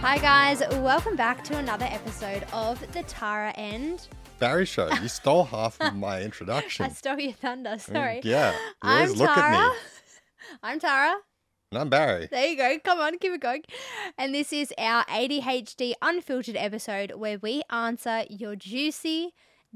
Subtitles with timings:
[0.00, 0.60] Hi, guys.
[0.78, 4.06] Welcome back to another episode of the Tarah and.
[4.38, 4.88] Barry show.
[5.02, 6.86] You stole half of my introduction.
[6.86, 7.70] I stole your thunder.
[7.70, 8.20] Mm, sorry.
[8.22, 8.52] Yeah.
[8.52, 9.56] You I'm always look Tarah.
[9.56, 9.76] at me.
[10.62, 11.16] I'm Tarah.
[11.72, 12.28] And I'm Barry.
[12.30, 12.78] There you go.
[12.84, 13.64] Come on, keep it going.
[14.16, 19.34] And this is our ADHD unfiltered episode where we answer your juicy,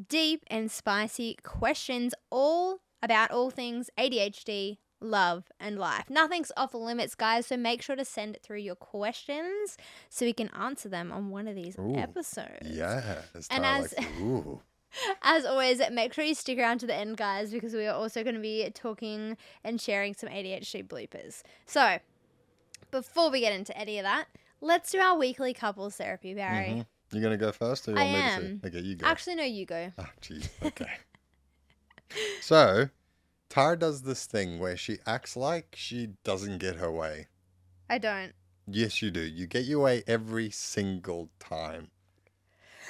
[0.09, 6.09] deep, and spicy questions all about all things ADHD, love, and life.
[6.09, 7.47] Nothing's off limits, guys.
[7.47, 9.77] So make sure to send through your questions
[10.09, 12.69] so we can answer them on one of these Ooh, episodes.
[12.69, 13.23] Yeah.
[13.51, 14.60] And as- like, ooh.
[15.23, 18.23] As always, make sure you stick around to the end, guys, because we are also
[18.23, 21.41] going to be talking and sharing some ADHD bloopers.
[21.65, 21.96] So,
[22.91, 24.27] before we get into any of that,
[24.60, 26.66] let's do our weekly couples therapy, Barry.
[26.69, 26.87] Mhm.
[27.10, 28.60] You going to go first or you I want me am.
[28.60, 28.66] to?
[28.69, 29.07] Okay, you go.
[29.07, 29.93] Actually, no, you go.
[29.98, 30.48] Oh, jeez.
[30.62, 30.91] Okay.
[32.43, 32.88] so,
[33.52, 37.27] Tarah does this thing where she acts like she doesn't get her way.
[37.91, 38.33] I don't.
[38.66, 39.21] Yes, you do.
[39.21, 41.91] You get your way every single time.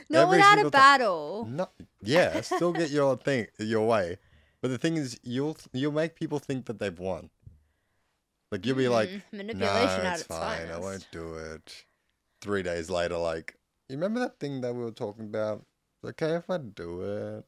[0.09, 1.49] Not Every without a battle.
[1.51, 1.69] No,
[2.01, 4.19] yeah, still get your thing your way.
[4.61, 7.31] But the thing is, you'll you'll make people think that they've won.
[8.53, 10.71] Like you'll be like, Mm, "No, manipulation at it's fine.
[10.71, 11.87] I won't do it."
[12.41, 13.57] Three days later, like,
[13.89, 15.67] you remember that thing that we were talking about?
[16.05, 17.45] It's okay if I do it.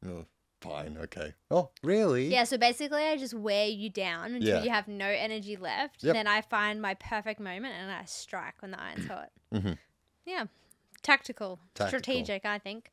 [0.00, 0.24] No,
[0.64, 1.34] fine, okay.
[1.50, 2.26] Oh, really?
[2.28, 4.62] Yeah, so basically, I just wear you down until Yeah.
[4.64, 6.02] you have no energy left.
[6.02, 6.14] Yep.
[6.14, 9.30] Then I find my perfect moment and I strike when the iron's hot.
[9.52, 9.78] Mhm.
[10.24, 10.44] Yeah.
[11.02, 11.88] Tactical, Tactical.
[12.00, 12.90] strategic, I think.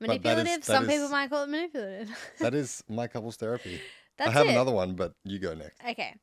[0.00, 0.46] That is- Manipulative.
[0.46, 2.10] that Some people is- might call it manipulative.
[2.40, 3.80] That is my couples therapy.
[4.18, 4.50] That's I have it.
[4.50, 5.80] another one, but you go next.
[5.88, 6.14] Okay.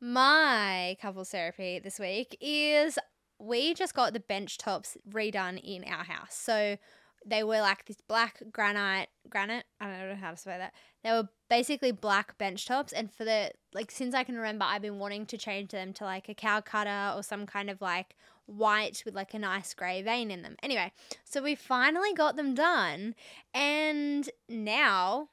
[0.00, 2.98] My couples therapy this week is
[3.38, 6.34] we just got the bench tops redone in our house.
[6.34, 6.76] So
[7.24, 9.64] they were like this black granite granite.
[9.80, 10.72] I don't know how to say that.
[11.04, 14.82] They were basically black bench tops and for the like since I can remember I've
[14.82, 19.02] been wanting to change them to like a Calacatta or some kind of like white
[19.04, 20.56] with like a nice grey vein in them.
[20.62, 20.92] Anyway,
[21.24, 23.14] so we finally got them done
[23.54, 25.28] and now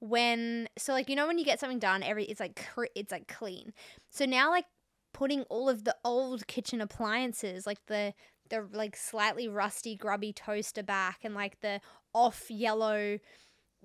[0.00, 2.64] when so like you know when you get something done every it's like
[2.94, 3.72] it's like clean
[4.10, 4.66] so now like
[5.12, 8.14] putting all of the old kitchen appliances like the
[8.48, 11.80] the like slightly rusty grubby toaster back and like the
[12.12, 13.18] off yellow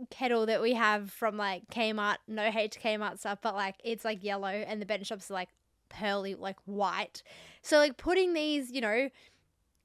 [0.09, 4.03] kettle that we have from like Kmart no hate to Kmart stuff but like it's
[4.03, 5.50] like yellow and the bench tops are like
[5.90, 7.23] pearly like white.
[7.62, 9.09] So like putting these you know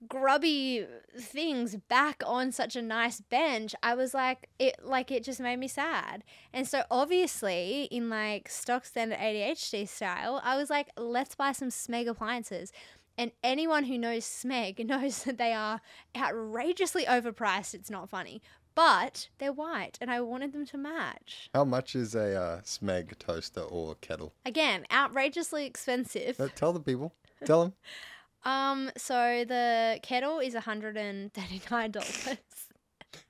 [0.07, 0.87] grubby
[1.19, 5.59] things back on such a nice bench i was like it like it just made
[5.59, 6.23] me sad.
[6.53, 11.71] And so obviously in like stock standard adhd style i was like let's buy some
[11.71, 12.73] smeg appliances
[13.19, 15.81] and anyone who knows smeg knows that they are
[16.17, 18.41] outrageously overpriced it's not funny
[18.75, 23.19] but they're white and i wanted them to match How much is a uh, Smeg
[23.19, 24.33] toaster or kettle?
[24.47, 27.13] again outrageously expensive tell the people.
[27.45, 27.73] Tell them.
[28.45, 32.39] um so the kettle is $139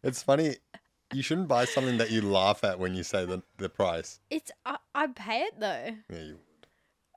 [0.03, 0.57] It's funny.
[1.15, 4.21] You shouldn't buy something that you laugh at when you say the, the price.
[4.29, 5.97] It's I, I'd pay it though.
[6.11, 6.67] Yeah, you would.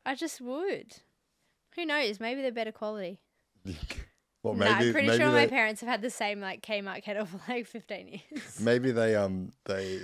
[0.05, 0.97] I just would.
[1.75, 2.19] Who knows?
[2.19, 3.19] Maybe they're better quality.
[4.43, 6.61] well, no, maybe I'm pretty maybe sure they, my parents have had the same like
[6.61, 8.59] Kmart kettle for like 15 years.
[8.59, 9.99] maybe they um they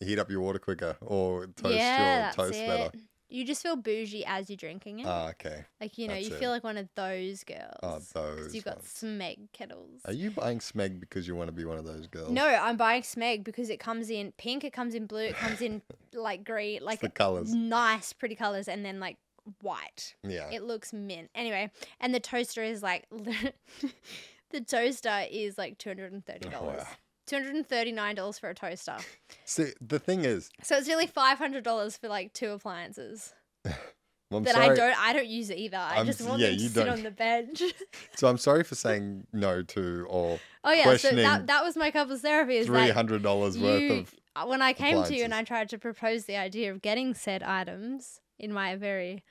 [0.00, 2.66] heat up your water quicker or toast yeah, your that's toast it.
[2.68, 2.90] better.
[3.30, 5.06] You just feel bougie as you're drinking it.
[5.06, 5.64] Ah, okay.
[5.82, 6.38] like you know, that's you it.
[6.38, 7.74] feel like one of those girls.
[7.82, 8.54] Oh, 'Cause those.
[8.54, 8.88] you've got ones.
[9.02, 10.00] Smeg kettles.
[10.06, 12.30] Are you buying Smeg because you want to be one of those girls?
[12.30, 15.60] No, I'm buying Smeg because it comes in pink, it comes in blue, it comes
[15.60, 15.82] in
[16.14, 17.52] like green, like the colours.
[17.52, 19.18] nice, pretty colors, and then like
[19.62, 20.14] white.
[20.22, 20.50] Yeah.
[20.50, 21.30] It looks mint.
[21.34, 21.70] Anyway,
[22.00, 23.06] and the toaster is like
[24.50, 26.82] the toaster is like two hundred and thirty dollars.
[26.82, 26.88] Wow.
[27.26, 28.96] Two hundred and thirty nine dollars for a toaster.
[29.44, 33.34] So the thing is, So it's really hundred dollars for like two appliances
[34.30, 34.70] well, that sorry.
[34.70, 34.98] I don't.
[34.98, 35.76] I don't use either.
[35.76, 36.88] I I'm just want yeah, them to sit don't.
[36.98, 37.62] on the bench.
[38.16, 41.92] So I'm sorry for saying no to or oh yeah, so that that was my
[41.92, 42.56] couples therapy.
[42.56, 44.14] Is three hundred dollars worth of.
[44.34, 45.32] uh, when I came to you and.
[45.34, 49.22] I tried to propose the idea of getting said items in my very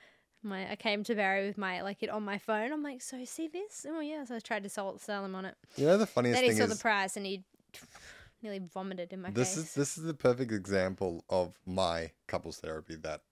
[0.42, 2.72] my I came to Barry with my like it on my phone.
[2.72, 3.86] I'm like, so see this?
[3.88, 4.24] Oh yeah.
[4.24, 5.54] So I tried to sell sell him on it.
[5.76, 6.56] You know the funniest thing is.
[6.56, 7.44] then he saw is the price and he
[8.42, 9.64] nearly vomited in my this face.
[9.64, 13.22] is this is the perfect example of my couples therapy that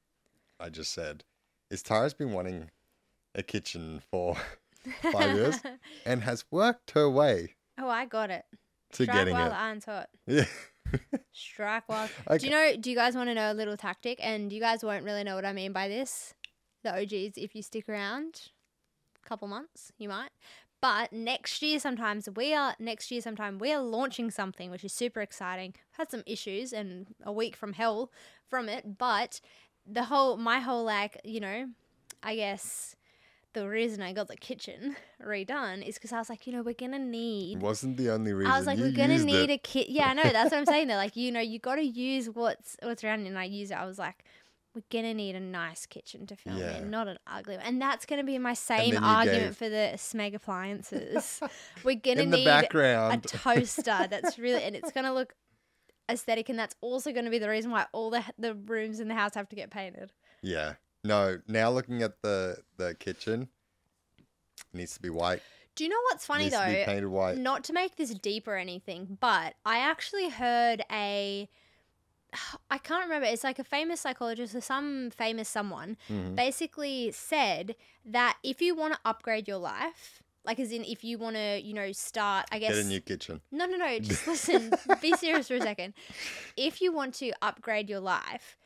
[0.59, 1.25] I just said.
[1.71, 2.71] Is Tarah's been wanting
[3.35, 4.37] a kitchen for
[5.13, 5.57] five years
[6.05, 8.45] and has worked her way oh, I got it.
[8.93, 9.51] to Strike getting while it.
[9.51, 10.09] the iron's hot.
[10.27, 10.45] Yeah.
[11.33, 12.09] Strike while.
[12.29, 12.39] Okay.
[12.39, 12.77] Do you know?
[12.79, 14.19] Do you guys want to know a little tactic?
[14.23, 16.35] And you guys won't really know what I mean by this.
[16.87, 18.51] The OGs, if you stick around,
[19.21, 20.31] a couple months, you might.
[20.81, 24.93] But next year, sometimes we are next year, sometime we are launching something which is
[24.93, 25.75] super exciting.
[25.93, 28.13] Had some issues and a week from hell
[28.49, 29.41] from it, but
[29.85, 31.71] the whole my whole like you know,
[32.23, 32.95] I guess
[33.53, 36.75] the reason I got the kitchen redone is because I was like, you know, we're
[36.75, 37.57] gonna need.
[37.57, 38.53] It wasn't the only reason.
[38.53, 39.55] I was like, you we're gonna need it.
[39.55, 39.89] a kit.
[39.89, 40.23] Yeah, I know.
[40.23, 40.87] That's what I'm saying.
[40.87, 43.75] They're like, you know, you got to use what's what's around, and I use it.
[43.75, 44.23] I was like,
[44.77, 46.77] we're gonna need a nice kitchen to film Yeah.
[46.79, 47.65] in, not an ugly one.
[47.67, 51.41] And that's gonna be my same argument gave- for the Smeg appliances.
[51.83, 55.35] we're gonna need a toaster that's really, and it's gonna look
[56.11, 59.15] aesthetic, and that's also gonna be the reason why all the the rooms in the
[59.15, 60.13] house have to get painted.
[60.43, 60.75] yeah.
[61.05, 61.39] No.
[61.49, 63.49] Now looking at the the kitchen,
[64.19, 64.27] it
[64.77, 65.41] needs to be white.
[65.77, 66.85] Do you know what's funny needs to be though?
[66.85, 67.39] painted white.
[67.39, 71.49] Not to make this deep or anything, but I actually heard a.
[72.71, 73.27] I can't remember.
[73.27, 76.35] It's like a famous psychologist or some famous someone Mhm.
[76.37, 77.75] basically said
[78.05, 81.61] that if you want to upgrade your life, like as in if you want to,
[81.61, 82.75] you know, start, I guess.
[82.77, 83.41] Get a new kitchen.
[83.51, 83.99] No, no, no.
[83.99, 84.73] Just listen.
[85.01, 85.95] be serious for a second.
[86.57, 88.57] If you want to upgrade your life,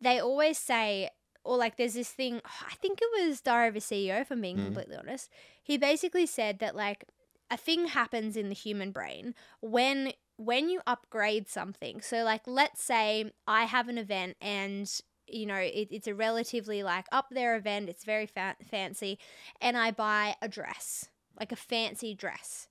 [0.00, 1.10] they always say,
[1.44, 2.40] or like there's this thing,
[2.70, 4.64] I think it was Diary of a CEO, if I'm being Mhm.
[4.66, 5.30] completely honest.
[5.62, 7.04] He basically said that like
[7.50, 12.00] a thing happens in the human brain when when you upgrade something.
[12.00, 14.90] So like let's say I have an event and
[15.26, 19.16] you know it, it's a relatively like up there event it's very fa- fancy
[19.60, 21.08] and i buy a dress
[21.38, 22.66] like a fancy dress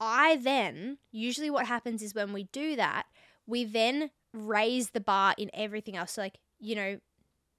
[0.00, 3.06] I then, usually what happens is when we do that,
[3.46, 6.12] we then raise the bar in everything else.
[6.12, 6.98] So, like, you know,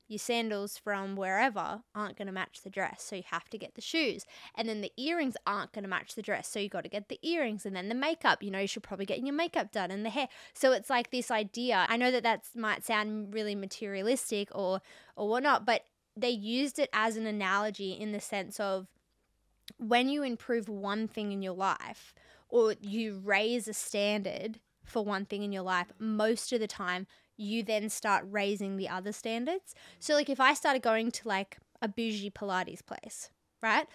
[0.07, 3.03] your sandals from wherever aren't going to match the dress.
[3.03, 4.25] So, you have to get the shoes.
[4.55, 6.47] And then the earrings aren't going to match the dress.
[6.47, 7.65] So, you got to get the earrings.
[7.65, 10.09] And then the makeup, you know, you should probably get your makeup done and the
[10.09, 10.27] hair.
[10.53, 11.85] So, it's like this idea.
[11.89, 14.81] I know that that might sound really materialistic or,
[15.15, 15.83] or whatnot, but
[16.15, 18.87] they used it as an analogy in the sense of
[19.77, 22.13] when you improve one thing in your life
[22.49, 27.07] or you raise a standard for one thing in your life, most of the time
[27.37, 29.73] you then start raising the other standards.
[29.99, 33.29] So like if I started going to like a bougie Pilates place,
[33.61, 33.87] right?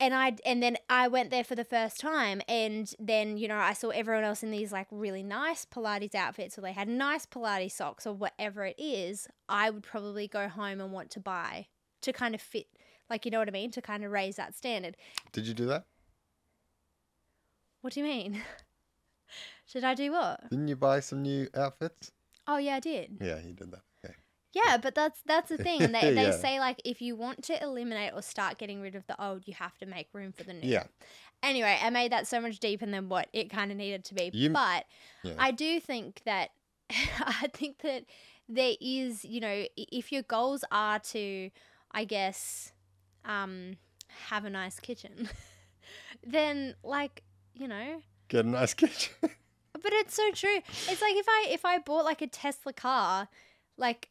[0.00, 3.56] And I and then I went there for the first time and then you know
[3.56, 7.26] I saw everyone else in these like really nice Pilates outfits or they had nice
[7.26, 11.66] Pilates socks or whatever it is, I would probably go home and want to buy
[12.02, 12.66] to kind of fit
[13.10, 14.96] like you know what I mean, to kind of raise that standard.
[15.32, 15.84] Did you do that?
[17.80, 18.40] What do you mean?
[19.66, 20.48] Should I do what?
[20.50, 22.12] Didn't you buy some new outfits?
[22.48, 23.18] Oh yeah, I did.
[23.20, 23.82] Yeah, you did that.
[24.04, 24.14] Okay.
[24.54, 25.92] Yeah, but that's that's the thing.
[25.92, 26.30] They, they Yeah.
[26.32, 29.54] say like if you want to eliminate or start getting rid of the old, you
[29.54, 30.66] have to make room for the new.
[30.68, 30.84] Yeah.
[31.42, 34.30] Anyway, I made that so much deeper than what it kind of needed to be.
[34.32, 34.86] You- but
[35.22, 35.34] Yeah.
[35.38, 36.50] I do think that
[36.90, 38.04] I think that
[38.48, 41.50] there is, you know, i- if your goals are to,
[41.92, 42.72] I guess,
[43.26, 43.76] um,
[44.28, 45.28] have a nice kitchen,
[46.26, 47.22] then like
[47.54, 49.12] you know, Get a nice kitchen.
[49.82, 50.58] But it's so true.
[50.58, 53.28] It's like if I if I bought like a Tesla car,
[53.76, 54.08] like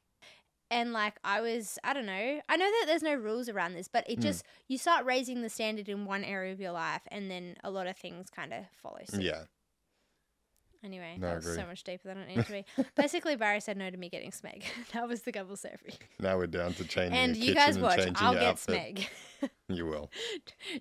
[0.69, 2.41] and like I was I don't know.
[2.49, 4.23] I know that there's no rules around this, but it Mm.
[4.23, 7.71] just you start raising the standard in one area of your life and then a
[7.71, 9.21] lot of things kind of follow suit.
[9.23, 9.43] yeah.
[10.83, 11.63] Anyway, No, I that was so agree.
[11.65, 12.65] much deeper than it needed to be.
[12.95, 14.63] Basically, Barry said no to me getting Smeg.
[14.93, 15.95] that was the couples therapy.
[16.19, 17.95] Now we're down to changing And your you kitchen guys and watch.
[17.97, 18.95] changing I'll your get outfit.
[18.95, 19.07] Smeg.
[19.69, 20.09] You will.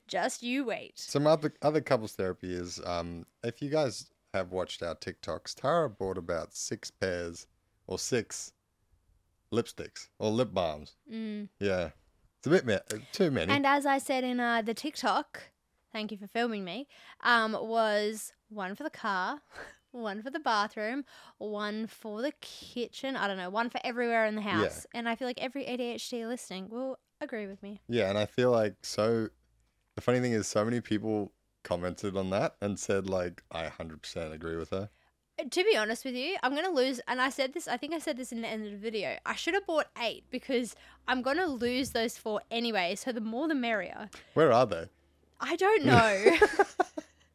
[0.06, 0.98] Just you wait.
[0.98, 5.90] Some other other couples therapy is um if you guys have watched our TikToks, Tarah
[5.90, 7.46] bought about six pairs
[7.86, 8.52] or six
[9.52, 10.96] lipsticks or lip balms.
[11.12, 11.48] Mm.
[11.60, 11.90] Yeah.
[12.38, 13.52] It's a bit ma- too many.
[13.52, 15.42] And as I said in uh, the TikTok,
[15.92, 16.88] thank you for filming me,
[17.22, 19.40] um, was one for the car,
[19.92, 21.04] one for the bathroom,
[21.38, 23.16] one for the kitchen.
[23.16, 24.86] I don't know, one for everywhere in the house.
[24.94, 27.80] And I feel like every ADHD listening will agree with me.
[27.88, 29.28] yeah, and I feel like so
[29.94, 31.32] the funny thing is so many people
[31.66, 34.88] commented on that and said like I 100% agree with her.
[35.50, 36.98] To be honest with you, I'm gonna lose.
[37.06, 37.68] And I said this.
[37.68, 39.18] I think I said this in the end of the video.
[39.26, 40.74] I should have bought eight because
[41.06, 42.94] I'm gonna lose those four anyway.
[42.94, 44.08] So the more the merrier.
[44.32, 44.86] Where are they?
[45.38, 45.92] I don't know.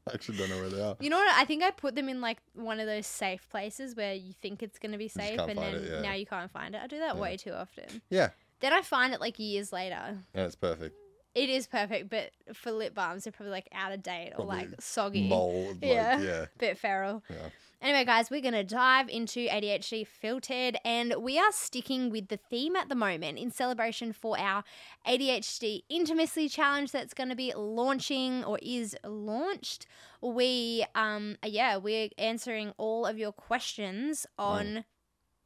[0.08, 0.96] I actually don't know where they are.
[1.00, 1.32] You know what?
[1.38, 4.64] I think I put them in like one of those safe places where you think
[4.64, 6.02] it's going to be safe and then it, yeah.
[6.02, 6.82] now you can't find it.
[6.84, 7.22] I do that Yeah.
[7.22, 8.02] way too often.
[8.10, 8.30] Yeah,
[8.62, 10.18] Then I find it like years later.
[10.34, 10.96] and it's perfect.
[11.34, 14.68] It is perfect, but for lip balms, they're probably like out of date or like
[14.80, 15.30] soggy.
[15.30, 16.20] Mold, like, Yeah.
[16.20, 16.46] yeah.
[16.58, 17.24] Bit feral.
[17.30, 17.50] Yeah.
[17.82, 22.38] Anyway, guys, we're going to dive into ADHD Filtered, and we are sticking with the
[22.38, 24.64] theme at the moment in celebration for our
[25.08, 29.88] ADHD Intimacy Challenge that's going to be launching or is launched.
[30.22, 34.84] We, um, yeah, we're answering all of your questions on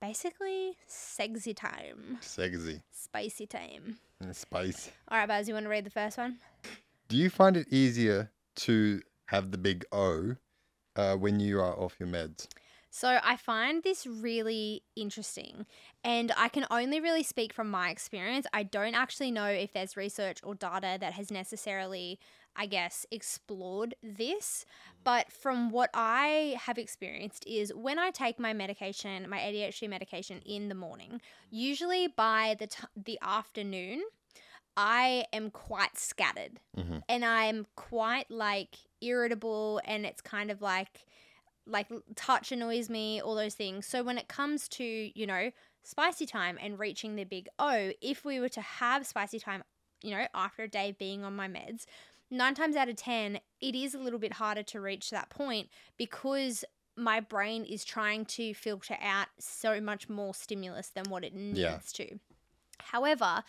[0.01, 2.81] basically sexy time, Sexy.
[2.91, 3.99] spicy time.
[4.21, 4.91] And Spice.
[5.09, 6.37] All right, Buzz, you want to read the first one?
[7.07, 10.35] Do you find it easier to have the big O
[10.95, 12.47] uh, when you are off your meds?
[12.89, 15.65] So I find this really interesting,
[16.05, 18.47] and I can only really speak from my experience.
[18.53, 22.19] I don't actually know if there's research or data that has necessarily,
[22.55, 24.65] I guess, explored this.
[25.03, 30.41] But from what I have experienced, is when I take my medication, my ADHD medication
[30.45, 34.03] in the morning, usually by the t- the afternoon,
[34.77, 37.03] I am quite scattered Mhm.
[37.07, 41.05] and I'm quite like irritable and it's kind of like
[41.65, 45.51] like touch annoys me all those things so when it comes to you know
[45.83, 49.63] spicy time and reaching the big o if we were to have spicy time
[50.03, 51.85] you know after a day of being on my meds
[52.31, 55.69] nine times out of ten it is a little bit harder to reach that point
[55.97, 56.65] because
[56.97, 61.59] my brain is trying to filter out so much more stimulus than what it needs
[61.59, 61.79] Yeah.
[61.93, 62.19] to
[62.79, 63.43] however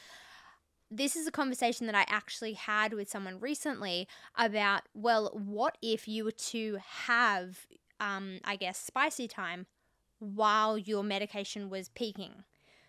[0.91, 4.07] this is a conversation that I actually had with someone recently
[4.37, 7.67] about, well, what if you were to have,
[7.99, 9.67] um, I guess, spicy time
[10.21, 12.45] while your medication was peaking?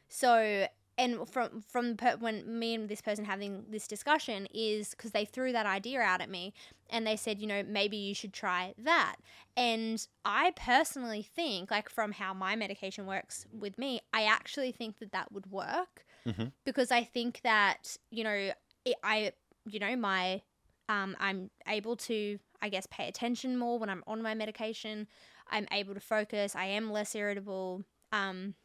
[0.08, 0.68] So,
[0.98, 5.26] and from from per- when me and this person having this discussion is because they
[5.26, 6.54] threw that idea out at me
[6.90, 9.18] and they said, you know, maybe you should try that.
[9.56, 15.00] And I personally think, like from how my medication works with me, I actually think
[15.00, 16.52] that that would work Mhm.
[16.66, 18.52] because I think that you know
[18.86, 19.34] it, I
[19.66, 20.42] you know my
[20.90, 25.08] um I'm able to I guess pay attention more when I'm on my medication.
[25.50, 26.56] I'm able to focus.
[26.56, 27.84] I am less irritable.
[28.12, 28.56] Um,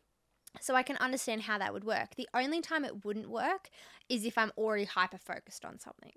[0.61, 2.15] so I can understand how that would work.
[2.17, 3.69] The only time it wouldn't work
[4.09, 6.13] is if I'm already hyper focused on something,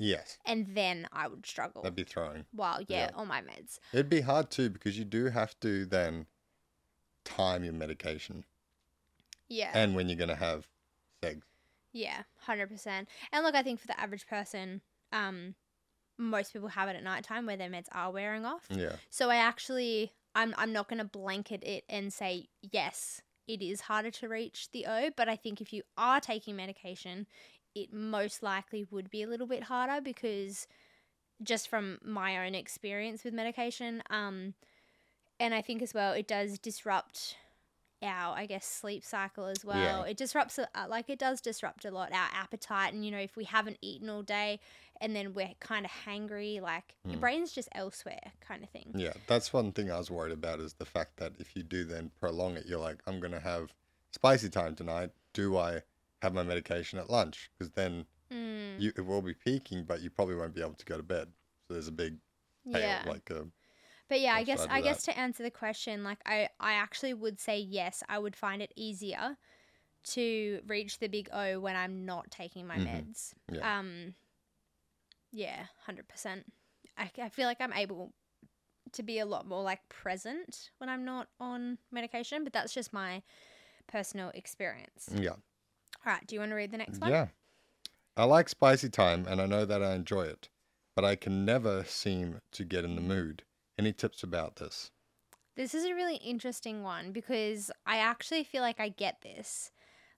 [0.00, 1.82] Yes, and then I would struggle.
[1.82, 2.44] that'd be throwing.
[2.52, 3.10] While yeah, yeah.
[3.14, 3.78] on my meds.
[3.92, 6.26] It'd be hard too because you do have to then
[7.24, 8.44] time your medication
[9.48, 9.70] Yeah.
[9.74, 10.68] and when you're gonna have
[11.22, 11.38] sex.
[11.92, 13.08] Yeah, hundred percent.
[13.32, 14.82] And look, I think for the average person,
[15.12, 15.54] um,
[16.16, 18.66] most people have it at nighttime where their meds are wearing off.
[18.70, 23.62] Yeah, So I actually, I'm, I'm not going to blanket it and say yes, it
[23.62, 25.10] is harder to reach the O.
[25.16, 27.26] But I think if you are taking medication,
[27.74, 30.68] it most likely would be a little bit harder because
[31.42, 34.54] just from my own experience with medication, um,
[35.40, 37.36] and I think as well, it does disrupt
[38.02, 40.04] our, I guess, sleep cycle as well.
[40.04, 40.10] Yeah.
[40.10, 42.92] It disrupts, uh, like, it does disrupt a lot our appetite.
[42.94, 44.60] And, you know, if we haven't eaten all day
[45.00, 47.20] and then we're kind of hangry, like, your Mm.
[47.20, 48.92] brain's just elsewhere, kind of thing.
[48.94, 49.12] yeah.
[49.26, 52.10] That's one thing I was worried about is the fact that if you do then
[52.20, 53.74] prolong it, you're like, I'm gonna have
[54.12, 55.10] spicy time tonight.
[55.32, 55.82] Do I
[56.22, 57.50] have my medication at lunch?
[57.56, 60.84] Because then Mm, you it will be peaking, but you probably won't be able to
[60.84, 61.32] go to bed.
[61.66, 62.18] So there's a big
[62.66, 63.02] yeah.
[63.06, 63.46] like a
[64.08, 67.40] But yeah, I guess I guess to answer the question, like I I actually would
[67.40, 68.02] say yes.
[68.08, 69.36] I would find it easier
[70.04, 72.84] to reach the big O when I'm not taking my Mhm.
[72.86, 73.34] meds.
[73.52, 73.78] Yeah.
[73.78, 74.14] Um,
[75.30, 76.52] yeah, hundred percent.
[76.96, 78.12] I I feel like I'm able
[78.92, 82.92] to be a lot more like present when I'm not on medication, but that's just
[82.92, 83.22] my
[83.88, 85.10] personal experience.
[85.14, 85.36] yeah.
[86.06, 87.10] All right, do you want to read the next one?
[87.10, 87.28] Yeah.
[88.16, 90.50] I like spicy time and I know that I enjoy it,
[90.96, 93.44] but I can never seem to get in the mood.
[93.78, 94.90] Any tips about this?
[95.54, 99.70] This is a really interesting one because I actually feel like I get this.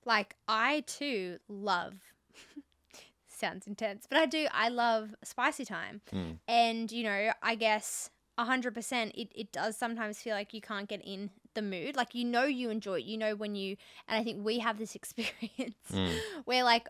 [0.05, 1.95] Like, I too love,
[3.29, 6.01] sounds intense, but I do, I love spicy time.
[6.13, 6.39] Mm.
[6.49, 11.03] And, you know, I guess 100% it, it does sometimes feel like you can't get
[11.05, 11.97] in the mood.
[11.97, 13.05] Like, you know, you enjoy it.
[13.05, 13.77] You know, when you,
[14.09, 16.19] and I think we have this experience Mm.
[16.47, 16.89] where, like,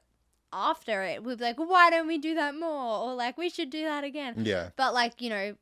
[0.52, 3.08] after it, we'll be like, why don't we do that more?
[3.08, 4.34] Or, like, we should do that again.
[4.44, 4.70] Yeah.
[4.76, 5.54] But like, you know,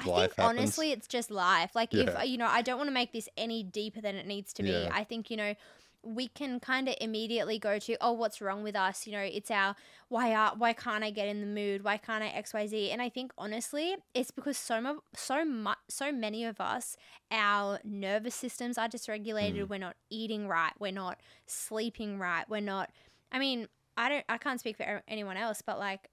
[0.00, 0.58] I think happens.
[0.60, 1.74] honestly it's just life.
[1.74, 2.20] Like Yeah.
[2.22, 4.62] if you know, I don't want to make this any deeper than it needs to
[4.62, 4.70] be.
[4.70, 4.90] Yeah.
[4.92, 5.54] I think, you know,
[6.02, 9.04] we can kind of immediately go to, oh, what's wrong with us?
[9.06, 9.74] You know, it's our
[10.08, 11.82] why are why can't I get in the mood?
[11.82, 12.92] Why can't I XYZ?
[12.92, 16.96] And I think honestly, it's because so much so much so many of us,
[17.30, 19.56] our nervous systems are dysregulated.
[19.64, 19.68] Mm.
[19.68, 20.72] We're not eating right.
[20.78, 22.48] We're not sleeping right.
[22.48, 22.90] We're not
[23.32, 26.08] I mean, I don't I can't speak for anyone else, but like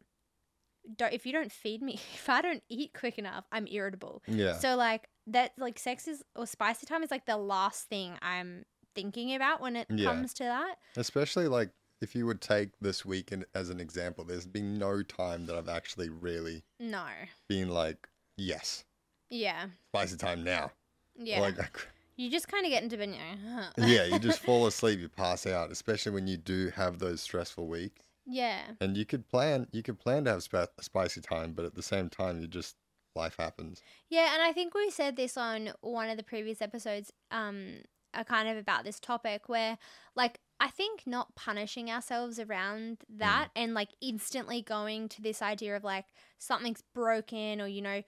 [0.97, 4.23] don't if you don't feed me, if I don't eat quick enough, I'm irritable.
[4.27, 4.57] Yeah.
[4.57, 8.65] So like that like sex is or spicy time is like the last thing I'm
[8.93, 10.05] thinking about when it Yeah.
[10.11, 10.75] comes to that.
[10.95, 11.69] Especially like
[12.01, 15.55] if you would take this week in, as an example, there's been no time that
[15.55, 17.05] I've actually really No.
[17.47, 18.83] been like, yes,
[19.29, 19.67] Yeah.
[19.91, 20.71] spicy time now.
[21.17, 21.39] Yeah.
[21.39, 21.57] Like,
[22.17, 23.15] you just kind of get into bed
[23.49, 23.71] huh.
[23.77, 27.67] yeah, you just fall asleep, you pass out, especially when you do have those stressful
[27.67, 28.01] weeks.
[28.25, 28.73] Yeah.
[28.81, 31.83] And you could plan, you could plan to have spa- spicy time, but at the
[31.83, 32.75] same time, you just
[33.15, 33.81] life happens.
[34.09, 37.77] Yeah, and I think we said this on one of the previous episodes, um,
[38.27, 39.77] kind of about this topic where,
[40.15, 45.75] like, I think not punishing ourselves around that and like instantly going to this idea
[45.75, 46.05] of like
[46.37, 48.03] something's broken or you know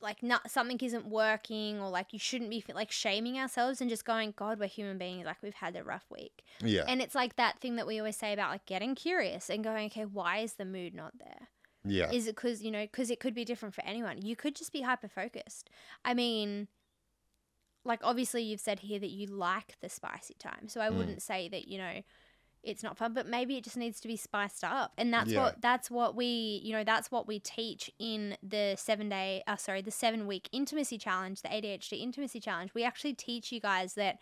[0.00, 4.04] like not something isn't working or like you shouldn't be like shaming ourselves and just
[4.04, 6.84] going god we're human beings like we've had a rough week Yeah.
[6.88, 9.86] and it's like that thing that we always say about like getting curious and going
[9.86, 11.48] okay why is the mood not there
[11.84, 12.10] yeah.
[12.10, 14.72] is it because you know because it could be different for anyone you could just
[14.72, 15.68] be hyper focused
[16.04, 16.68] i mean
[17.84, 20.96] like obviously you've said here that you like the spicy time so i Mm.
[20.96, 22.02] wouldn't say that you know
[22.62, 24.92] it's not fun but maybe it just needs to be spiced up.
[24.98, 25.44] And that's Yeah.
[25.44, 29.56] what that's what we you know that's what we teach in the seven day uh,
[29.56, 32.74] sorry the seven week intimacy challenge the adhd intimacy challenge.
[32.74, 34.18] We actually teach you guys that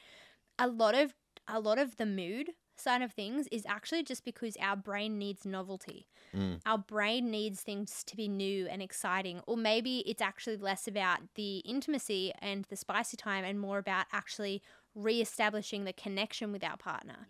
[0.59, 1.15] a lot of
[1.47, 5.45] a lot of the mood side of things is actually just because our brain needs
[5.45, 6.07] novelty.
[6.35, 6.61] Mm.
[6.67, 11.21] our brain needs things to be new and exciting or maybe it's actually less about
[11.37, 14.63] the intimacy and the spicy time and more about actually
[14.95, 17.27] re-establishing the connection with our partner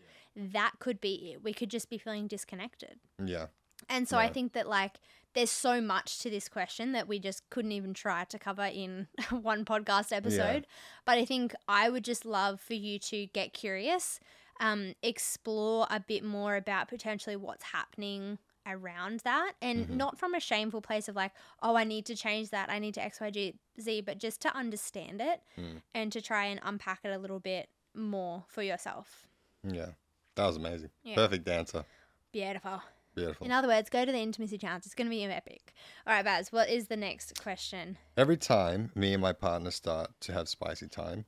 [0.52, 3.46] that could be it we could just be feeling disconnected Yeah.
[3.88, 4.98] and so I think that like
[5.34, 9.08] there's so much to this question that we just couldn't even try to cover in
[9.30, 10.62] one podcast episode.
[10.66, 10.74] Yeah.
[11.04, 14.20] But I think I would just love for you to get curious,
[14.58, 19.90] um, explore a bit more about potentially what's happening around that and Mhm.
[19.96, 22.92] not from a shameful place of like oh i need to change that i need
[22.94, 25.80] to xyz but just to understand it Mm.
[25.94, 29.26] and to try and unpack it a little bit more for yourself
[29.62, 29.92] Yeah.
[30.38, 30.90] That was amazing.
[31.02, 31.16] Yeah.
[31.16, 31.84] Perfect answer.
[32.32, 32.80] beautiful
[33.18, 33.46] Beautiful.
[33.46, 34.86] In other words, go to the intimacy challenge.
[34.86, 35.74] It's going to be epic.
[36.06, 37.98] All right, Baz, what is the next question?
[38.16, 41.24] Every time me and my partner start to have spicy time,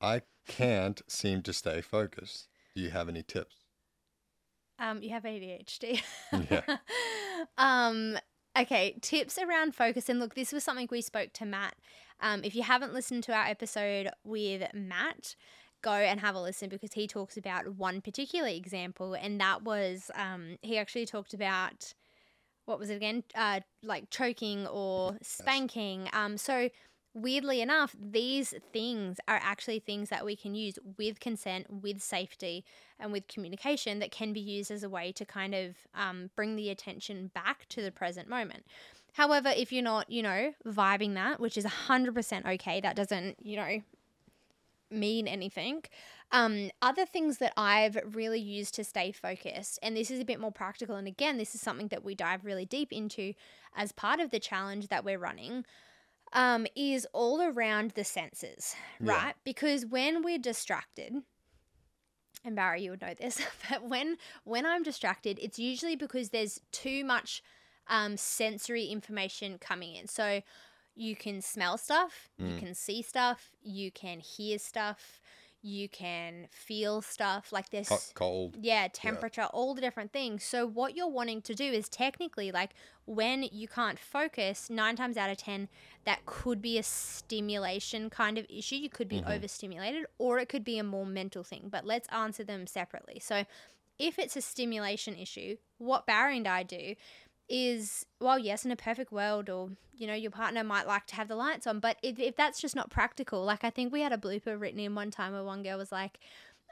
[0.00, 2.48] I can't seem to stay focused.
[2.74, 3.56] Do you have any tips?
[4.78, 6.02] Um, you have ADHD.
[6.50, 6.76] Yeah.
[7.58, 8.16] um,
[8.58, 10.08] okay, tips around focus.
[10.08, 11.74] And look, this was something we spoke to Matt.
[12.20, 15.36] Um, if you haven't listened to our episode with Matt,
[15.82, 20.10] go and have a listen because he talks about one particular example, and that was
[20.14, 21.94] um, he actually talked about
[22.64, 23.24] what was it again?
[23.34, 26.08] Uh, like choking or spanking.
[26.12, 26.68] Um, so
[27.14, 32.64] weirdly enough, these things are actually things that we can use with consent, with safety,
[32.98, 36.56] and with communication that can be used as a way to kind of um, bring
[36.56, 38.64] the attention back to the present moment.
[39.14, 43.56] However, if you're not, you know, vibing that, which is 100% okay, that doesn't, you
[43.56, 43.82] know,
[44.90, 45.82] mean anything.
[46.30, 50.40] Um, other things that I've really used to stay focused, and this is a bit
[50.40, 53.32] more practical, and again, this is something that we dive really deep into
[53.74, 55.64] as part of the challenge that we're running,
[56.34, 59.12] um, is all around the senses, Yeah.
[59.12, 59.34] right?
[59.44, 61.14] Because when we're distracted,
[62.44, 66.60] and Barry, you would know this, but when when I'm distracted, it's usually because there's
[66.72, 67.42] too much
[67.88, 70.06] um, sensory information coming in.
[70.06, 70.42] So
[70.98, 72.58] you can smell stuff, you Mm.
[72.58, 75.20] can see stuff, you can hear stuff,
[75.62, 77.52] you can feel stuff.
[77.52, 78.56] Like there's Hot, cold.
[78.60, 80.44] yeah, temperature, all the different things.
[80.44, 82.74] So what you're wanting to do is technically like
[83.06, 85.68] when you can't focus, 9 times out of 10
[86.04, 88.76] that could be a stimulation kind of issue.
[88.76, 89.34] You could be Mhm.
[89.34, 91.68] overstimulated or it could be a more mental thing.
[91.70, 93.18] But let's answer them separately.
[93.20, 93.44] So
[93.98, 96.94] if it's a stimulation issue, what Barry and I do
[97.48, 101.14] is well yes in a perfect world or you know your partner might like to
[101.14, 104.00] have the lights on but if, if that's just not practical like i think we
[104.02, 106.18] had a blooper written in one time where one girl was like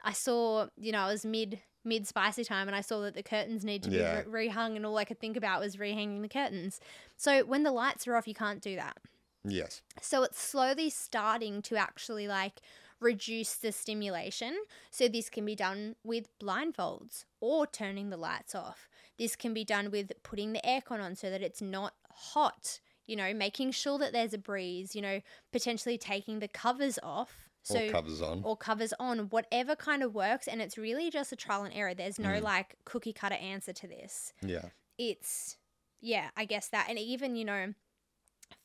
[0.03, 3.23] i saw you know it was mid mid spicy time and i saw that the
[3.23, 4.21] curtains need to Yeah.
[4.21, 6.79] be re- rehung and all i could think about was rehanging the curtains
[7.15, 8.97] so when the lights are off you can't do that
[9.43, 9.81] Yes.
[10.01, 12.61] so it's slowly starting to actually like
[12.99, 14.55] reduce the stimulation.
[14.89, 18.89] So this can be done with blindfolds or turning the lights off.
[19.17, 23.15] This can be done with putting the aircon on so that it's not hot, you
[23.15, 27.31] know, making sure that there's a breeze, you know, potentially taking the covers off.
[27.63, 28.41] So or covers on.
[28.45, 31.93] or covers on, whatever kind of works and it's really just a trial and error.
[31.93, 32.41] There's no Mm.
[32.41, 34.65] like cookie cutter answer to this yeah.
[34.97, 35.57] it's
[35.99, 37.73] yeah i guess that and even you know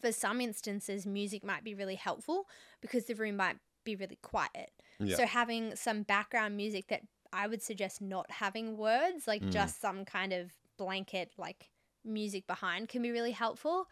[0.00, 2.46] for some instances music might be really helpful
[2.80, 5.16] because the room might be really quiet Yeah.
[5.16, 9.52] so having some background music that i would suggest not having words like Mm.
[9.52, 11.70] just some kind of blanket like
[12.04, 13.86] music behind can be really helpful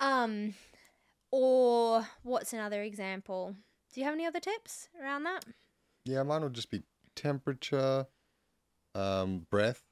[0.00, 0.54] um
[1.30, 3.56] or what's another example
[3.92, 5.44] do you have any other tips around that
[6.04, 6.82] Yeah, mine will just be
[7.14, 8.06] temperature,
[8.94, 9.84] um, breath.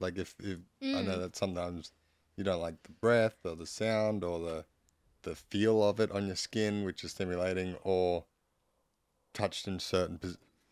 [0.00, 0.58] Like if, if
[0.94, 1.20] I know Mm.
[1.20, 1.92] that sometimes
[2.36, 4.64] you don't like the breath or the sound or the
[5.22, 8.26] the feel of it on your skin, which is stimulating, or
[9.32, 10.18] touched in certain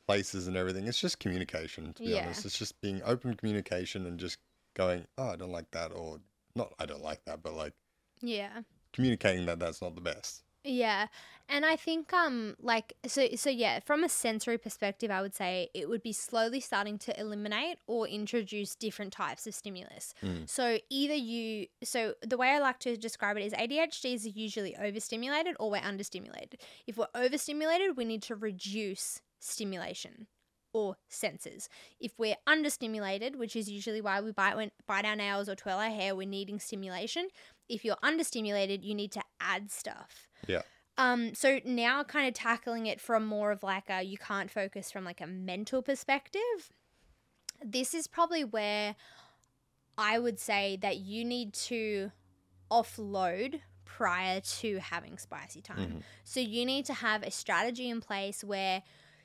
[0.07, 0.87] places and everything.
[0.87, 2.25] It's just communication, to be Yeah.
[2.25, 2.45] honest.
[2.45, 4.39] It's just being open communication and just
[4.75, 6.21] going, oh, I don't like that, or
[6.55, 7.73] not, I don't like that, but like
[8.21, 8.63] yeah
[8.93, 10.43] communicating that that's not the best.
[10.65, 11.09] Yeah.
[11.49, 15.69] And I think um like so so yeah, from a sensory perspective I would say
[15.75, 20.15] it would be slowly starting to eliminate or introduce different types of stimulus.
[20.23, 20.49] Mm.
[20.49, 24.77] So either you so the way I like to describe it is ADHD is usually
[24.77, 26.61] overstimulated or we're understimulated.
[26.87, 30.27] If we're overstimulated, we need to reduce stimulation
[30.73, 31.69] or senses.
[32.01, 35.79] If we're understimulated, which is usually why we bite when bite our nails or twirl
[35.79, 37.29] our hair, we're needing stimulation.
[37.69, 40.29] If you're understimulated, you need to add stuff.
[40.47, 40.63] Yeah.
[40.99, 44.91] Um, so now kind of tackling it from more of like a you can't focus
[44.91, 46.73] from like a mental perspective.
[47.65, 48.97] This is probably where
[49.97, 52.13] I would say that you need to
[52.71, 55.79] offload prior to having spicy time.
[55.79, 56.03] Mhm.
[56.25, 58.83] So you need to have a strategy in place where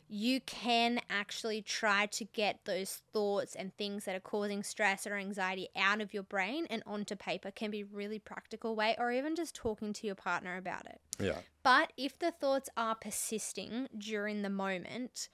[0.10, 5.16] you can actually try to get those thoughts and things that are causing stress or
[5.16, 9.36] anxiety out of your brain and onto paper can be really practical way or even
[9.36, 11.02] just talking to your partner about it.
[11.20, 11.40] Yeah.
[11.62, 15.28] But if the thoughts are persisting during the moment,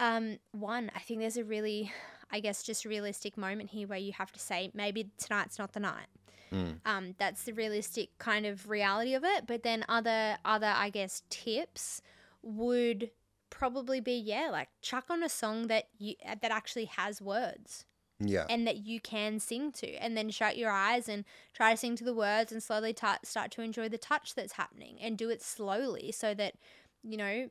[0.00, 1.92] um, one, I think there's a really,
[2.32, 5.80] I guess, just realistic moment here where you have to say, maybe tonight's not the
[5.80, 6.08] night.
[6.52, 6.80] Mm.
[6.84, 9.46] Um, that's the realistic kind of reality of it.
[9.46, 12.02] But then other, other, I guess, tips
[12.42, 13.10] would
[13.50, 17.84] probably be, yeah, like chuck on a song that you uh, that actually has words
[18.18, 18.46] Yeah.
[18.48, 21.96] and that you can sing to and then shut your eyes and try to sing
[21.96, 25.30] to the words and slowly t- start to enjoy the touch that's happening and do
[25.30, 26.54] it slowly so that
[27.02, 27.48] you know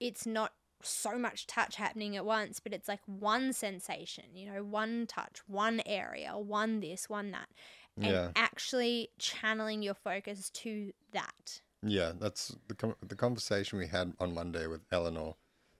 [0.00, 0.52] it's not
[0.84, 5.40] so much touch happening at once but it's like one sensation you know one touch
[5.46, 7.48] one area one this one that
[7.96, 8.30] and Yeah.
[8.34, 14.34] actually channeling your focus to that Yeah, that's the com- the conversation we had on
[14.34, 15.34] Monday with Eleanor.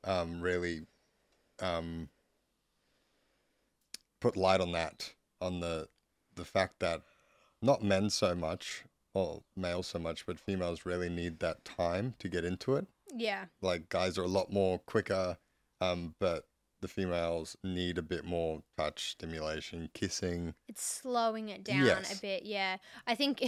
[0.05, 0.87] Um, really,
[1.61, 2.09] um,
[4.21, 5.89] put light on that on the
[6.35, 7.03] the fact that
[7.61, 8.85] not men so much
[9.15, 12.87] or males so much, but females really need that time to get into it.
[13.15, 15.37] yeah Like guys are a lot more quicker,
[15.81, 16.47] um, but
[16.83, 20.53] the females need a bit more touch, stimulation, kissing.
[20.69, 22.13] it's slowing it down Yes.
[22.19, 23.43] a bit yeah i think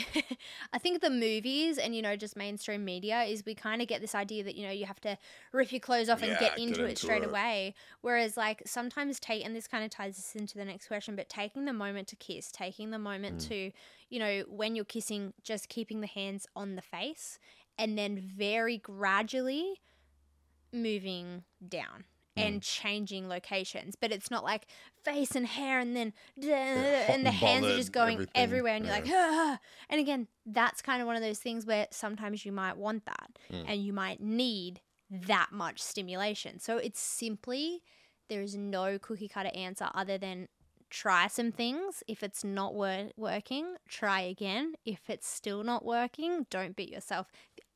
[0.72, 4.00] i think the movies and you know just mainstream media is we kind of get
[4.00, 5.16] this idea that you know you have to
[5.52, 7.28] rip your clothes off and Yeah, get get into it into straight it.
[7.28, 11.14] away whereas like sometimes take and this kind of ties us into the next question
[11.16, 13.48] but taking the moment to kiss taking the moment Mm.
[13.48, 13.70] to
[14.10, 17.38] you know when you're kissing just keeping the hands on the face
[17.78, 19.80] and then very gradually
[20.72, 22.04] moving down.
[22.36, 24.66] And changing locations but it's not like
[25.04, 28.84] face and hair and then and the and hands are just going everything, everywhere and
[28.84, 29.00] you're yeah.
[29.00, 29.58] like ah.
[29.88, 33.30] and again that's kind of one of those things where sometimes you might want that
[33.52, 33.64] Mm.
[33.68, 37.82] and you might need that much stimulation so it's simply
[38.28, 40.48] there is no cookie cutter answer other than
[40.90, 46.46] try some things if it's not wor- working try again if it's still not working
[46.50, 47.26] don't beat yourself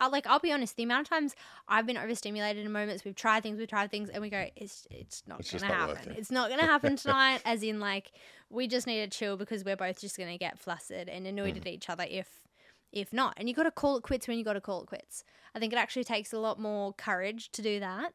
[0.01, 1.35] I, like i'll be honest the amount of times
[1.69, 4.87] i've been overstimulated in moments we've tried things we've tried things and we go it's
[4.91, 8.13] it's not It's gonna not happen working." it's not gonna happen tonight as in like
[8.51, 11.61] we just need to chill because we're both just gonna get flustered and annoyed Mm.
[11.63, 12.41] at each other if
[12.93, 14.87] if not and you got to call it quits when you got to call it
[14.87, 15.23] quits
[15.55, 18.15] i think it actually takes a lot more courage to do that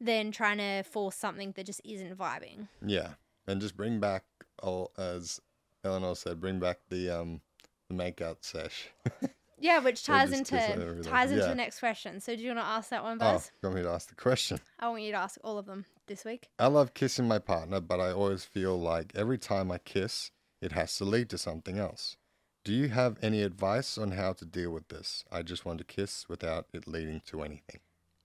[0.00, 3.10] than trying to force something that just isn't vibing Yeah,
[3.46, 4.24] and just bring back
[4.62, 5.40] all as
[5.84, 7.40] Eleanor said, bring back the um
[7.88, 8.88] the makeout sesh.
[9.60, 11.12] yeah which ties into kiss on everything.
[11.12, 11.48] ties into Yeah.
[11.50, 13.76] the next question so do you want to ask that one Oh, buzz you want
[13.76, 14.58] me to ask the question?
[14.80, 17.80] i want you to ask all of them this week I love kissing my partner,
[17.80, 21.78] but I always feel like every time I kiss, it has to lead to something
[21.78, 22.16] else.
[22.64, 25.24] Do you have any advice on how to deal with this?
[25.30, 27.80] I just want to kiss without it leading to anything.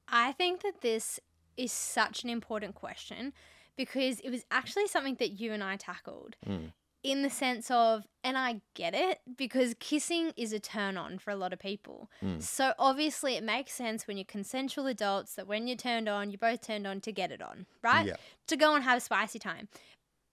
[0.09, 1.19] I think that this
[1.55, 3.31] is such an important question
[3.77, 6.73] because it was actually something that you and I tackled Mm.
[7.05, 11.29] In the sense of, and I get it because kissing is a turn on for
[11.29, 12.09] a lot of people.
[12.23, 12.41] Mm.
[12.41, 16.39] So obviously, it makes sense when you're consensual adults that when you're turned on, you're
[16.39, 18.07] both turned on to get it on, right?
[18.07, 18.15] Yeah.
[18.47, 19.67] To go and have a spicy time.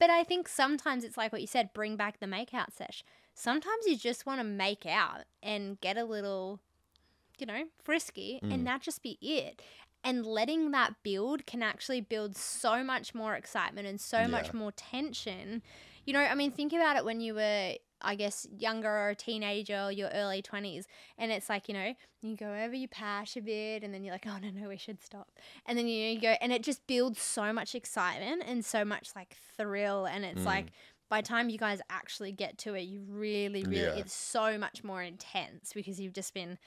[0.00, 3.04] But I think sometimes it's like what you said bring back the make out sesh.
[3.34, 6.58] Sometimes you just want to make out and get a little,
[7.38, 8.54] you know, frisky, Mm.
[8.54, 9.60] and that just be it.
[10.02, 14.72] And letting that build can actually build so much more excitement and so much more
[14.72, 15.62] tension.
[16.04, 19.14] You know, I mean, think about it when you were, I guess, younger or a
[19.14, 20.86] teenager or your early 20s.
[21.18, 24.14] And it's like, you know, you go over your patch a bit and then you're
[24.14, 25.28] like, oh, no, no, we should stop.
[25.66, 29.10] And then you, you go, and it just builds so much excitement and so much
[29.14, 30.06] like thrill.
[30.06, 30.46] And it's Mm.
[30.46, 30.72] like,
[31.08, 34.00] by the time you guys actually get to it, you really, really, Yeah.
[34.00, 36.58] it's so much more intense because you've just been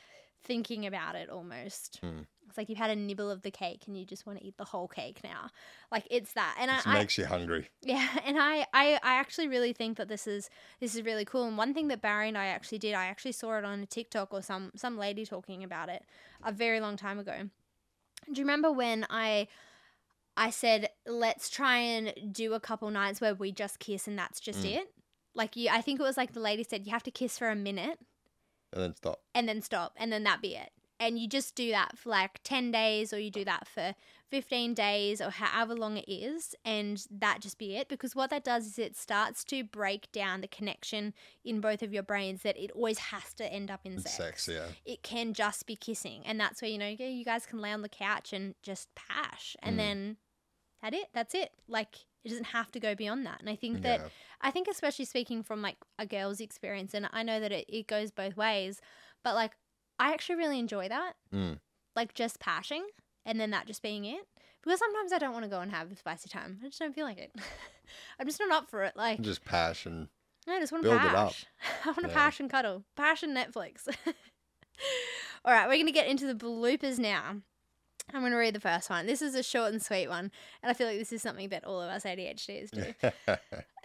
[0.45, 1.99] thinking about it almost.
[2.03, 2.25] Mm.
[2.47, 4.57] It's like you've had a nibble of the cake and you just want to eat
[4.57, 5.49] the whole cake now.
[5.91, 6.55] Like it's that.
[6.59, 7.69] And It I, I makes you hungry.
[7.81, 11.45] yeah, and I, I I actually really think that this is this is really cool.
[11.45, 13.85] And one thing that Barry and I actually did, I actually saw it on a
[13.85, 16.03] TikTok or some some lady talking about it
[16.43, 17.49] a very long time ago.
[18.31, 19.47] Do you remember when I
[20.37, 24.39] I said let's try and do a couple nights where we just kiss and that's
[24.39, 24.75] just Mm.
[24.77, 24.87] it?
[25.33, 27.49] Like you I think it was like the lady said you have to kiss for
[27.49, 27.99] a minute
[28.75, 29.21] And then stop.
[29.33, 32.39] and then stop and then that be it and you just do that for like
[32.43, 33.95] 10 days or you do that for
[34.29, 38.43] 15 days or however long it is and that just be it because what that
[38.43, 42.57] does is it starts to break down the connection in both of your brains that
[42.57, 44.65] it always has to end up in sex, sex, yeah.
[44.85, 47.81] it can just be kissing and that's where you know you guys can lay on
[47.81, 49.77] the couch and just pash and Mm.
[49.77, 50.17] then
[50.81, 53.81] that it that's it like it doesn't have to go beyond that and i think
[53.83, 54.07] that yeah.
[54.41, 57.87] I think especially speaking from like a girl's experience, and I know that it, it
[57.87, 58.79] goes both ways,
[59.23, 59.53] but like
[59.97, 61.13] I actually really enjoy that.
[61.33, 61.59] Mm.
[61.95, 62.85] Like just pashing
[63.25, 64.27] and then that just being it.
[64.61, 66.59] Because sometimes I don't want to go and have a spicy time.
[66.61, 67.31] I just don't feel like it.
[68.19, 68.95] I'm just not up for it.
[68.95, 70.09] Like Just passion.
[70.47, 71.29] I just want to build it up.
[71.29, 71.45] pash.
[71.85, 72.13] I want to Yeah.
[72.13, 72.83] pash and cuddle.
[72.95, 73.87] Pash and Netflix.
[75.45, 77.37] All right, we're going to get into the bloopers now.
[78.13, 79.07] I'm going to read the first one.
[79.07, 81.65] This is a short and sweet one, and I feel like this is something that
[81.65, 83.13] all of us ADHDs do.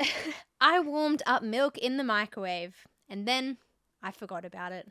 [0.60, 3.58] I warmed up milk in the microwave and then
[4.02, 4.88] I forgot about it.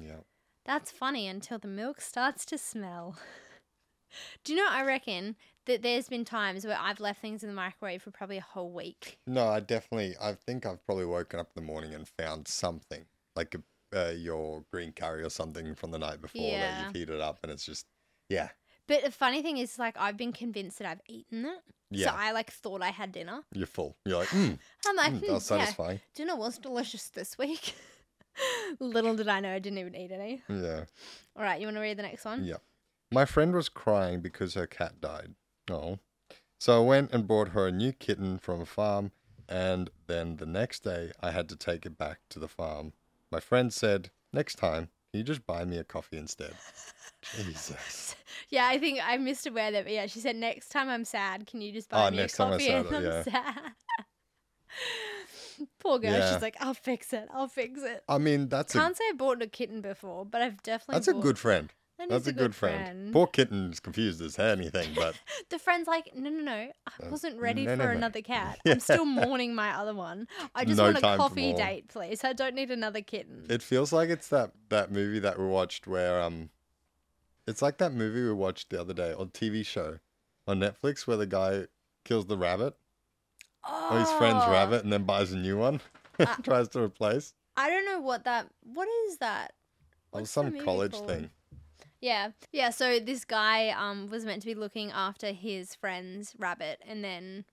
[0.00, 0.20] yeah.
[0.64, 3.16] That's funny until the milk starts to smell.
[4.44, 5.36] Do you know, I reckon
[5.66, 8.72] that there's been times where I've left things in the microwave for probably a whole
[8.72, 9.18] week.
[9.26, 10.14] No, I definitely.
[10.20, 13.60] I think I've probably woken up in the morning and found something like a,
[13.98, 17.52] uh, your green curry or something from the night before that you've heated up, and
[17.52, 17.86] it's just
[18.28, 18.48] yeah,
[18.88, 21.60] But the funny thing is, like, I've been convinced that I've eaten it.
[21.90, 22.10] yeah.
[22.10, 23.42] So I, like, thought I had dinner.
[23.54, 23.96] you're full.
[24.04, 26.00] You're like, mm, I'm like, mm, hmm, that was yeah, satisfying.
[26.14, 27.74] dinner was delicious this week.
[28.80, 30.42] Little did I know I didn't even eat any.
[30.48, 30.84] Yeah.
[31.36, 32.44] All right, you want to read the next one?
[32.44, 32.56] Yeah.
[33.12, 35.34] My friend was crying because her cat died.
[35.70, 35.98] Oh.
[36.58, 39.12] So I went and bought her a new kitten from a farm,
[39.48, 42.92] and then the next day I had to take it back to the farm.
[43.30, 46.52] My friend said, Next time, can you just buy me a coffee instead?
[47.34, 48.14] Jesus.
[48.50, 51.04] Yeah, I think I missed a word there, but yeah, she said next time I'm
[51.04, 53.22] sad, can you just buy Oh, me a time I'm coffee sad, and I'm yeah.
[53.22, 53.72] sad.
[55.80, 56.32] Poor girl, Yeah.
[56.32, 58.02] she's like, I'll fix it, I'll fix it.
[58.08, 60.94] I mean, that's a Can't say I bought a kitten before, but I've definitely.
[60.94, 61.70] that's a good friend.
[61.98, 63.12] That That's a good friend.
[63.12, 65.16] Poor kitten's confused as anything, but
[65.50, 68.22] The friend's like, no, no, no, I Uh, wasn't ready no, for no, no." another
[68.22, 68.58] cat.
[68.64, 68.72] Yeah.
[68.74, 70.28] I'm still mourning my other one.
[70.54, 72.22] I just want a coffee date, please.
[72.22, 73.46] I don't need another kitten.
[73.50, 76.50] it feels like it's that that movie that we watched where um,
[77.48, 79.98] it's like that movie we watched the other day or TV show
[80.46, 81.66] on Netflix where the guy
[82.04, 82.74] kills the rabbit
[83.64, 85.80] oh, or his friend's rabbit and then buys a new one,
[86.20, 87.34] Uh, tries to replace.
[87.56, 88.46] I don't know what that.
[88.62, 89.54] What is that?
[90.10, 91.06] What's some college called?
[91.08, 91.30] thing.
[92.00, 92.70] Yeah, yeah.
[92.70, 97.44] So this guy um was meant to be looking after his friend's rabbit, and then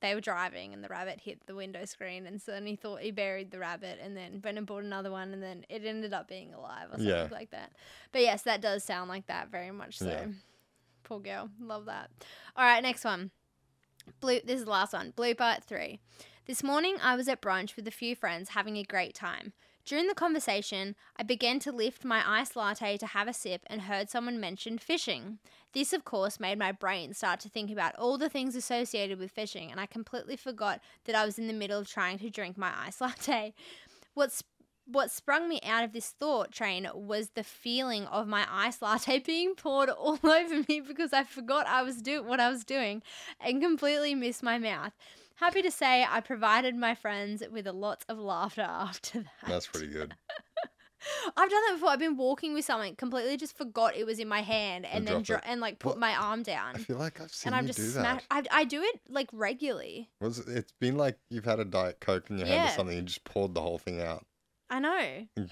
[0.00, 3.00] they were driving, and the rabbit hit the window screen, and so then he thought
[3.00, 6.12] he buried the rabbit, and then went and bought another one, and then it ended
[6.12, 7.28] up being alive or something Yeah.
[7.30, 7.72] like that.
[8.12, 10.06] But yes, that does sound like that very much so.
[10.08, 10.26] Yeah.
[11.02, 12.10] Poor girl, love that.
[12.56, 13.30] All right, next one.
[14.20, 14.40] Blue.
[14.44, 15.12] This is the last one.
[15.12, 15.98] Blooper three.
[16.46, 19.52] This morning, I was at brunch with a few friends having a great time.
[19.86, 23.82] During the conversation, I began to lift my iced latte to have a sip and
[23.82, 25.38] heard someone mention fishing.
[25.74, 29.30] This, of course, made my brain start to think about all the things associated with
[29.30, 32.58] fishing, and I completely forgot that I was in the middle of trying to drink
[32.58, 33.54] my iced latte.
[34.14, 34.42] What's
[34.88, 39.18] what sprung me out of this thought train was the feeling of my iced latte
[39.24, 43.02] being poured all over me because I forgot I was do what I was doing
[43.40, 44.92] and completely missed my mouth.
[45.36, 49.48] Happy to say I provided my friends with a lot of laughter after that.
[49.48, 50.14] That's pretty good.
[51.36, 51.90] I've done that before.
[51.90, 55.06] I've been walking with something, completely just forgot it was in my hand, and, And
[55.06, 55.98] then dro- and like put What?
[56.00, 56.74] my arm down.
[56.74, 58.24] I feel like I've seen and I'm you just do that.
[58.30, 60.08] I I do it like regularly.
[60.20, 62.98] Was it- it's been like you've had a diet coke in your hand or something
[62.98, 64.24] and just poured the whole thing out.
[64.70, 65.26] I know.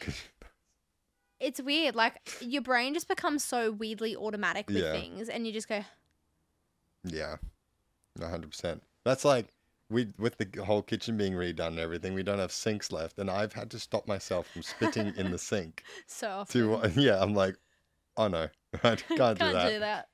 [1.41, 1.95] It's weird.
[1.95, 4.93] Like your brain just becomes so weirdly automatic with Yeah.
[4.93, 5.85] things, and you just go,
[7.05, 7.37] yeah,
[8.19, 8.83] hundred percent.
[9.05, 9.49] That's like
[9.91, 12.15] we with the whole kitchen being redone and everything.
[12.15, 15.39] We don't have sinks left, and I've had to stop myself from spitting in the
[15.39, 15.85] sink.
[16.07, 16.63] so often.
[16.63, 17.57] To yeah, I'm like,
[18.17, 18.49] oh no,
[18.83, 20.09] I can't, do that.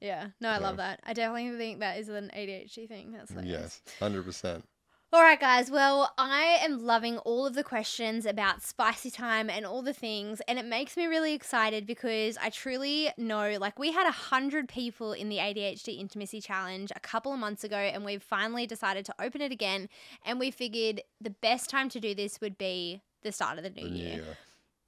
[0.00, 1.00] Yeah, no, I love that.
[1.04, 3.12] I definitely think that is an ADHD thing.
[3.12, 3.80] That's hilarious.
[3.86, 4.64] Yes, hundred percent.
[5.12, 5.70] All right, guys.
[5.70, 10.42] Well, I am loving all of the questions about spicy time and all the things,
[10.48, 14.68] and it makes me really excited because I truly know, like, we had a hundred
[14.68, 19.06] people in the ADHD Intimacy Challenge a couple of months ago, and we've finally decided
[19.06, 19.88] to open it again.
[20.24, 23.70] And we figured the best time to do this would be the start of the
[23.70, 24.12] new The new year.
[24.12, 24.38] year.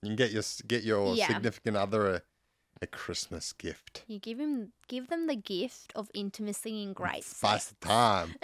[0.02, 1.16] You can get your get your Yeah.
[1.16, 2.22] significant other
[2.80, 4.04] a, Christmas gift.
[4.06, 7.32] You give him give them the gift of intimacy and grace.
[7.40, 8.34] The time.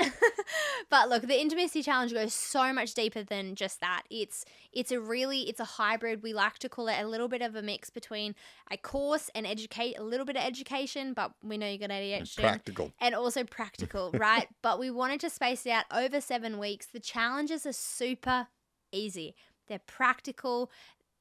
[0.90, 4.02] but look, the intimacy challenge goes so much deeper than just that.
[4.10, 6.22] It's it's a really it's a hybrid.
[6.22, 8.34] We like to call it a little bit of a mix between
[8.70, 12.40] a course and educate a little bit of education, but we know you got ADHD.
[12.40, 12.92] Practical.
[13.00, 14.48] and also practical, right?
[14.62, 16.86] but we wanted to space it out over seven weeks.
[16.86, 18.48] The challenges are super
[18.92, 19.34] easy.
[19.68, 20.70] They're practical.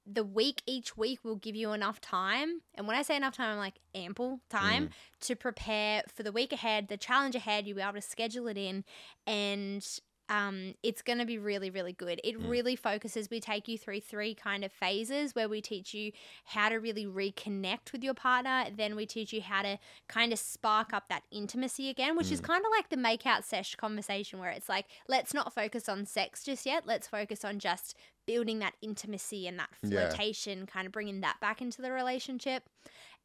[0.06, 2.62] The week each week will give you enough time.
[2.76, 4.92] And when I say enough time, I'm like ample time mm.
[5.28, 7.66] to prepare for the week ahead, the challenge ahead.
[7.66, 8.84] You'll be able to schedule it in
[9.26, 9.86] and
[10.34, 12.19] um, it's going to be really, really good.
[12.24, 12.50] It Mm.
[12.50, 13.30] really focuses.
[13.30, 16.12] We take you through three kind of phases where we teach you
[16.46, 18.65] how to really reconnect with your partner.
[18.76, 22.41] Then we teach you how to kind of spark up that intimacy again, which is
[22.41, 22.46] Mm.
[22.46, 26.06] kind of like the make out sesh conversation where it's like, let's not focus on
[26.06, 26.88] sex just yet.
[26.88, 29.89] Let's focus on just building that intimacy and that Yeah.
[30.08, 32.69] flirtation, kind of bringing that back into the relationship.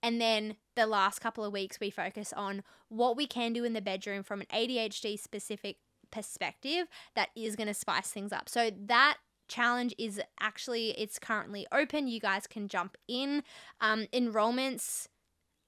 [0.03, 3.73] And then the last couple of weeks, we focus on what we can do in
[3.73, 5.79] the bedroom from an ADHD specific
[6.11, 8.49] perspective that is going to spice things up.
[8.49, 9.19] So that
[9.49, 12.07] challenge is actually it's currently open.
[12.07, 13.43] You guys can jump in.
[13.81, 15.09] Um, enrollments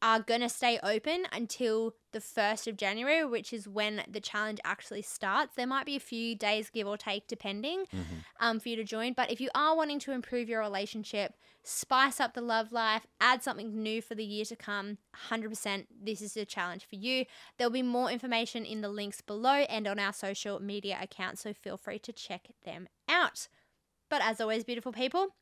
[0.02, 4.58] are going to stay open until the 1st of January, which is when the challenge
[4.64, 5.54] actually starts.
[5.54, 8.24] There might be a few days, give or take, depending, Mhm.
[8.40, 9.12] um, for you to join.
[9.12, 13.42] But if you are wanting to improve your relationship, spice up the love life, add
[13.42, 17.26] something new for the year to come, 100%, this is a challenge for you.
[17.58, 21.52] There'll be more information in the links below and on our social media accounts, so
[21.52, 23.48] feel free to check them out.
[24.08, 25.36] But as always, beautiful people,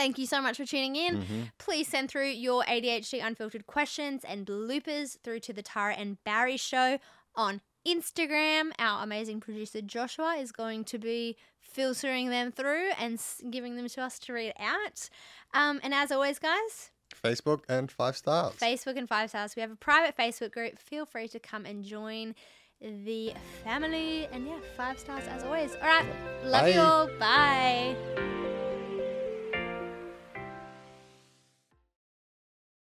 [0.00, 1.22] thank you so much for tuning in.
[1.22, 1.52] Mhm.
[1.58, 6.56] Please send through your ADHD unfiltered questions and bloopers through to the Tarah and Barry
[6.56, 6.98] show
[7.34, 8.72] on Instagram.
[8.78, 14.00] Our amazing producer Joshua is going to be filtering them through and giving them to
[14.00, 15.10] us to read out.
[15.52, 18.54] Um, and as always, guys, Facebook and five stars.
[18.54, 20.78] Facebook and Five Stars, we have a private Facebook group.
[20.78, 22.34] Feel free to come and join
[22.80, 23.34] the
[23.64, 24.26] family.
[24.32, 25.74] And yeah, five stars as always.
[25.74, 26.06] All right,
[26.44, 26.80] love you Bye.
[26.80, 27.06] all.
[27.18, 28.39] Bye.